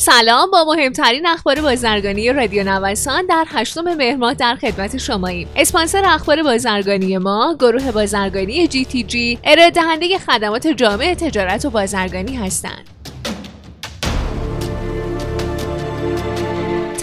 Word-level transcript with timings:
سلام. 0.00 0.50
با 0.50 0.64
مهمترین 0.64 1.26
اخبار 1.26 1.60
بازرگانی 1.60 2.32
رادیو 2.32 2.64
نوسان 2.64 3.26
در 3.26 3.44
هشتم 3.48 3.94
مهر 3.94 4.16
ماه 4.16 4.34
در 4.34 4.54
خدمت 4.54 4.96
شماییم. 4.96 5.48
اسپانسر 5.56 6.04
اخبار 6.04 6.42
بازرگانی 6.42 7.18
ما 7.18 7.56
گروه 7.60 7.92
بازرگانی 7.92 8.68
جی 8.68 8.84
تی 8.84 9.02
جی 9.02 9.38
ارائه 9.44 9.70
دهنده 9.70 10.18
خدمات 10.18 10.66
جامع 10.66 11.14
تجارت 11.14 11.64
و 11.64 11.70
بازرگانی 11.70 12.36
هستند. 12.36 12.99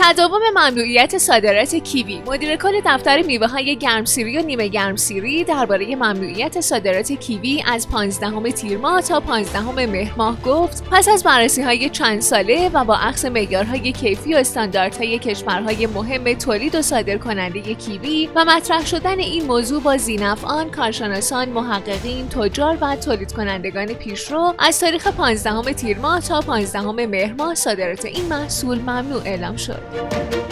تداوم 0.10 0.42
ممنوعیت 0.56 1.18
صادرات 1.18 1.76
کیوی. 1.76 2.22
مدیر 2.28 2.56
کل 2.56 2.82
دفتر 2.86 3.22
میوه 3.22 3.48
های 3.48 3.76
گرمسیری 3.76 4.38
و 4.38 4.42
نیمه 4.42 4.68
گرمسیری 4.68 5.44
درباره 5.44 5.96
ممنوعیت 5.96 6.62
صادرات 6.62 7.12
کیوی 7.12 7.64
از 7.68 7.90
15 7.90 8.52
تیر 8.52 8.78
ماه 8.78 9.02
تا 9.02 9.20
15 9.20 9.86
مهر 9.86 10.14
ماه 10.18 10.42
گفت 10.42 10.84
پس 10.92 11.10
از 11.10 11.24
بررسی 11.24 11.62
های 11.62 11.90
چند 11.90 12.22
ساله 12.22 12.70
و 12.74 12.84
با 12.84 12.96
اخذ 12.96 13.26
معیارهای 13.26 13.92
کیفی 13.92 14.34
و 14.34 14.38
استانداردهای 14.38 15.20
کشورهای 15.20 15.88
مهم 15.88 16.34
تولید 16.34 16.76
و 16.76 16.82
صادر 16.82 17.18
کننده 17.18 17.76
کیوی 17.76 18.30
و 18.36 18.46
مطرح 18.46 18.86
شدن 18.86 19.20
این 19.20 19.46
موضوع 19.46 19.82
با 19.82 19.98
زینفعان 19.98 20.72
کارشناسان 20.72 21.50
محققین 21.50 22.30
تجار 22.30 22.78
و 22.82 22.96
تولید 22.96 23.34
کنندگان 23.34 23.86
پیشرو 23.86 24.54
از 24.60 24.80
تاریخ 24.80 25.08
15 25.08 25.74
تیر 25.74 25.98
ماه 25.98 26.22
تا 26.22 26.42
15 26.42 26.82
مهر 26.82 27.34
ماه 27.34 27.56
صادرات 27.56 28.06
این 28.06 28.26
محصول 28.26 28.80
ممنوع 28.80 29.22
اعلام 29.26 29.58
شد. 29.58 29.97
Thank 29.98 30.36
you. 30.36 30.47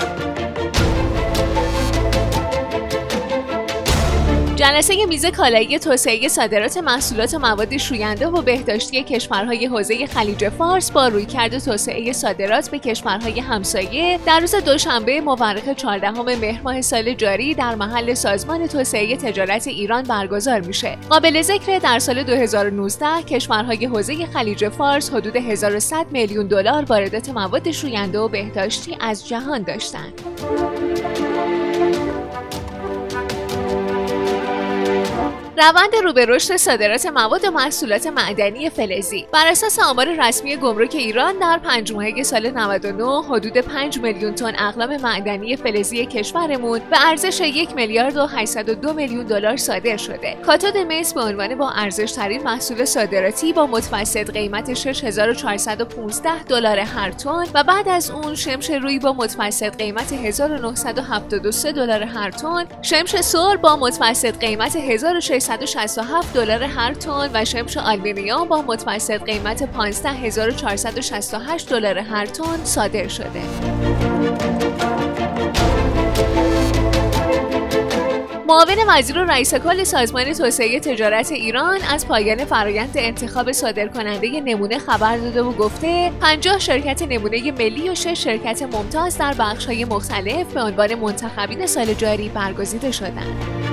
جلسه 4.66 5.06
میز 5.06 5.26
کالایی 5.26 5.80
توسعه 5.80 6.28
صادرات 6.28 6.78
محصولات 6.78 7.34
مواد 7.34 7.78
شوینده 7.78 8.28
و 8.28 8.42
بهداشتی 8.42 9.04
کشورهای 9.04 9.66
حوزه 9.66 10.08
خلیج 10.08 10.50
فارس 10.50 10.92
با 10.92 11.08
رویکرد 11.08 11.60
توسعه 11.60 12.14
صادرات 12.14 12.70
به 12.70 12.80
کشورهای 12.80 13.40
همسایه 13.40 14.20
در 14.26 14.40
روز 14.40 14.56
دوشنبه 14.56 15.22
مورخ 15.22 15.70
14 15.78 16.12
مهر 16.12 16.62
ماه 16.62 16.82
سال 16.82 17.14
جاری 17.14 17.54
در 17.54 17.76
محل 17.76 18.14
سازمان 18.14 18.68
توسعه 18.68 19.18
تجارت 19.18 19.68
ایران 19.68 20.04
برگزار 20.04 20.60
میشه. 20.60 20.98
قابل 21.10 21.42
ذکر 21.42 21.80
در 21.80 22.00
سال 22.00 22.24
2019 22.24 23.08
کشورهای 23.30 23.86
حوزه 23.86 24.26
خلیج 24.26 24.70
فارس 24.70 25.10
حدود 25.10 25.36
1100 25.36 26.06
میلیون 26.12 26.48
دلار 26.48 26.86
واردات 26.86 27.30
مواد 27.30 27.72
شوینده 27.72 28.20
و 28.20 28.28
بهداشتی 28.28 28.98
از 29.00 29.28
جهان 29.28 29.64
داشتند. 29.64 30.22
روند 35.58 35.96
رو 36.04 36.14
به 36.14 36.26
رشد 36.26 36.56
صادرات 36.56 37.06
مواد 37.06 37.46
و 37.46 37.52
محصولات 37.52 38.08
معدنی 38.08 38.70
فلزی 38.70 39.28
بر 39.32 39.48
اساس 39.48 39.80
آمار 39.80 40.28
رسمی 40.28 40.56
گمرک 40.56 40.96
ایران 40.96 41.40
در 41.40 41.58
پنج 41.58 41.94
ماهه 41.94 42.24
سال 42.24 42.52
99 42.52 43.22
حدود 43.30 43.58
5 43.58 44.00
میلیون 44.00 44.36
تن 44.36 44.56
اقلام 44.60 44.98
معدنی 44.98 45.56
فلزی 45.56 46.06
کشورمون 46.06 46.80
به 46.80 47.08
ارزش 47.08 47.40
یک 47.40 47.76
میلیارد 47.76 48.18
و 48.18 48.26
802 48.26 48.94
میلیون 48.94 49.26
دلار 49.26 49.58
صادر 49.58 49.98
شده. 49.98 50.38
کاتود 50.46 50.78
مس 50.78 51.14
به 51.14 51.22
عنوان 51.22 51.56
با 51.56 51.72
ارزش 51.72 52.12
ترین 52.12 52.44
محصول 52.44 52.86
صادراتی 52.86 53.54
با 53.54 53.68
متوسط 53.68 54.32
قیمت 54.32 54.74
6415 54.74 56.44
دلار 56.44 56.80
هر 56.80 57.12
تن 57.12 57.46
و 57.54 57.64
بعد 57.64 57.90
از 57.90 58.12
اون 58.12 58.36
شمش 58.36 58.70
روی 58.70 59.00
با 59.00 59.14
متوسط 59.14 59.78
قیمت 59.78 60.14
1973 60.14 61.72
دلار 61.72 62.04
هر 62.04 62.32
تن، 62.32 62.66
شمش 62.82 63.16
سرب 63.16 63.56
با 63.56 63.76
متوسط 63.76 64.40
قیمت 64.40 64.76
1600 64.76 65.45
367 65.46 66.34
دلار 66.34 66.64
هر 66.64 66.94
تن 66.94 67.30
و 67.34 67.46
شمش 67.46 67.78
آلومینیوم 67.78 68.48
با 68.48 68.62
متوسط 68.62 69.24
قیمت 69.24 69.64
15468 69.64 71.70
دلار 71.70 71.98
هر 71.98 72.26
تن 72.26 72.64
صادر 72.64 73.08
شده. 73.08 73.42
معاون 78.48 78.78
وزیر 78.88 79.20
و 79.20 79.24
رئیس 79.24 79.56
کل 79.56 79.84
سازمان 79.84 80.34
توسعه 80.34 80.80
تجارت 80.80 81.32
ایران 81.32 81.80
از 81.90 82.08
پایان 82.08 82.46
فرایند 82.46 82.92
انتخاب 82.96 83.52
صادر 83.52 83.88
کننده 83.88 84.42
نمونه 84.42 84.80
خبر 84.80 85.18
داده 85.18 85.42
و 85.42 85.52
گفته 85.52 86.12
50 86.22 86.60
شرکت 86.60 87.02
نمونه 87.02 87.52
ملی 87.52 87.90
و 87.90 87.96
6 87.96 88.24
شرکت 88.24 88.62
ممتاز 88.62 89.18
در 89.18 89.34
بخش‌های 89.40 89.86
مختلف 89.86 90.54
به 90.54 90.62
عنوان 90.62 90.96
منتخبین 90.96 91.66
سال 91.66 91.94
جاری 91.94 92.30
برگزیده 92.30 92.92
شدند. 92.92 93.66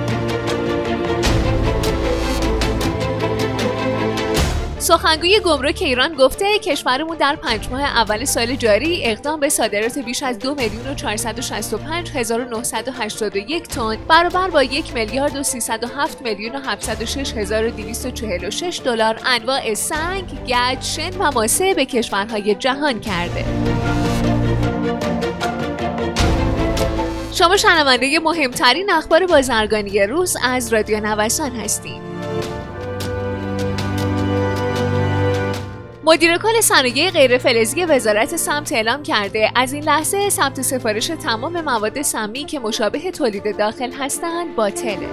سخنگوی 4.83 5.39
گمرک 5.39 5.81
ایران 5.81 6.13
گفته 6.13 6.59
کشورمون 6.59 7.17
در 7.17 7.35
پنج 7.35 7.69
ماه 7.71 7.81
اول 7.81 8.25
سال 8.25 8.55
جاری 8.55 9.05
اقدام 9.05 9.39
به 9.39 9.49
صادرات 9.49 9.99
بیش 9.99 10.23
از 10.23 10.39
دو 10.39 10.55
میلیون 10.55 10.87
و 10.87 10.95
465 10.95 12.11
هزار 12.11 12.41
و 12.41 12.49
981 12.49 13.67
تن 13.67 13.97
برابر 14.07 14.49
با 14.49 14.63
یک 14.63 14.93
میلیارد 14.93 15.35
و 15.35 15.43
307 15.43 16.21
میلیون 16.21 16.55
و 16.55 16.59
706 16.59 17.33
هزار 17.33 17.67
و 17.67 17.69
246 17.69 18.81
دلار 18.85 19.19
انواع 19.25 19.73
سنگ، 19.73 20.23
گچ، 20.47 20.85
شن 20.95 21.17
و 21.19 21.31
ماسه 21.31 21.73
به 21.73 21.85
کشورهای 21.85 22.55
جهان 22.55 22.99
کرده. 22.99 23.45
شما 27.31 27.57
شنونده 27.57 28.19
مهمترین 28.19 28.89
اخبار 28.91 29.25
بازرگانی 29.25 29.99
روز 29.99 30.37
از 30.43 30.73
رادیو 30.73 30.99
نوسان 30.99 31.51
هستید. 31.51 32.13
مدیر 36.05 36.37
کل 36.37 36.61
صنایع 36.61 37.09
غیر 37.09 37.37
فلزی 37.37 37.85
وزارت 37.85 38.35
سمت 38.35 38.71
اعلام 38.71 39.03
کرده 39.03 39.51
از 39.55 39.73
این 39.73 39.83
لحظه 39.83 40.29
ثبت 40.29 40.61
سفارش 40.61 41.07
تمام 41.07 41.61
مواد 41.61 42.01
سمی 42.01 42.45
که 42.45 42.59
مشابه 42.59 43.11
تولید 43.11 43.57
داخل 43.57 43.91
هستند 43.91 44.55
باطله. 44.55 45.09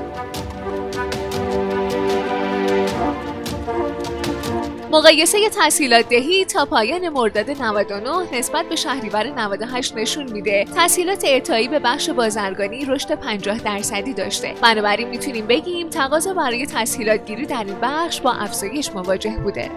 مقایسه 4.92 5.48
تحصیلات 5.48 6.08
دهی 6.08 6.44
تا 6.44 6.64
پایان 6.64 7.08
مرداد 7.08 7.50
99 7.50 8.38
نسبت 8.38 8.68
به 8.68 8.76
شهریور 8.76 9.26
98 9.26 9.96
نشون 9.96 10.32
میده. 10.32 10.64
تحصیلات 10.64 11.24
اعطایی 11.24 11.68
به 11.68 11.78
بخش 11.78 12.10
بازرگانی 12.10 12.84
رشد 12.84 13.14
50 13.14 13.58
درصدی 13.58 14.14
داشته. 14.14 14.54
بنابراین 14.62 15.08
می‌تونیم 15.08 15.46
بگیم 15.46 15.88
تقاضا 15.88 16.34
برای 16.34 16.66
تحصیلات 16.66 17.26
گیری 17.26 17.46
در 17.46 17.64
این 17.64 17.76
بخش 17.82 18.20
با 18.20 18.32
افزایش 18.32 18.90
مواجه 18.94 19.36
بوده. 19.44 19.70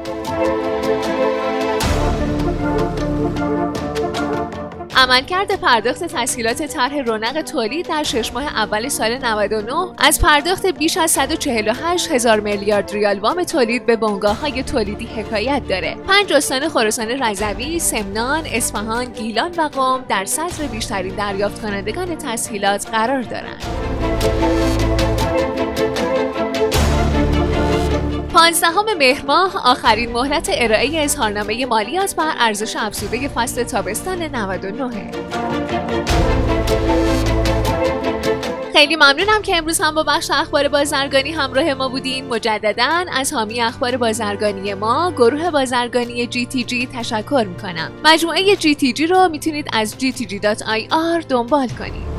عملکرد 5.04 5.60
پرداخت 5.62 6.04
تسهیلات 6.04 6.64
طرح 6.64 6.98
رونق 6.98 7.42
تولید 7.42 7.88
در 7.88 8.04
شش 8.04 8.34
ماه 8.34 8.44
اول 8.44 8.90
سال 8.90 9.18
99 9.18 9.74
از 9.98 10.22
پرداخت 10.22 10.66
بیش 10.66 10.98
از 10.98 11.12
148 11.12 12.12
هزار 12.12 12.40
میلیارد 12.40 12.92
ریال 12.92 13.20
وام 13.20 13.44
تولید 13.44 13.86
به 13.86 13.96
بنگاه 13.96 14.40
های 14.40 14.64
تولیدی 14.64 15.06
حکایت 15.06 15.62
داره. 15.70 15.96
پنج 16.08 16.34
استان 16.34 16.70
خراسان 16.70 17.08
رضوی، 17.08 17.80
سمنان، 17.80 18.44
اصفهان، 18.46 19.06
گیلان 19.06 19.52
و 19.58 19.62
قم 19.62 20.06
در 20.10 20.26
سطر 20.26 20.68
بیشترین 20.68 21.16
دریافت 21.16 21.62
کنندگان 21.62 22.16
تسهیلات 22.16 22.90
قرار 22.90 23.22
دارند. 23.22 24.53
15 28.44 28.70
مهر 28.98 29.26
ماه 29.26 29.68
آخرین 29.72 30.12
مهلت 30.12 30.50
ارائه 30.54 31.04
اظهارنامه 31.04 31.66
مالیات 31.66 32.16
بر 32.16 32.34
ارزش 32.40 32.76
افزوده 32.76 33.28
فصل 33.28 33.64
تابستان 33.64 34.22
99 34.22 35.12
خیلی 38.74 38.96
ممنونم 38.96 39.42
که 39.44 39.58
امروز 39.58 39.82
هم 39.82 39.96
با 39.96 40.04
بخش 40.04 40.32
اخبار 40.32 40.68
بازرگانی 40.68 41.32
همراه 41.32 41.74
ما 41.74 41.90
بودین. 41.90 42.28
مجددا 42.28 43.06
از 43.14 43.34
حامی 43.34 43.62
اخبار 43.62 43.98
بازرگانی 43.98 44.74
ما 44.74 45.12
گروه 45.12 45.52
بازرگانی 45.52 46.28
جی 46.28 46.46
تی 46.46 46.64
جی 46.64 46.90
تشکر 46.94 47.46
می‌کنم. 47.50 47.92
مجموعه 48.06 48.56
جی 48.56 48.76
تی 48.76 48.94
جی 48.94 49.08
رو 49.08 49.30
می‌تونید 49.30 49.68
از 49.74 49.96
gtg.ir 50.00 51.26
دنبال 51.30 51.68
کنید. 51.68 52.13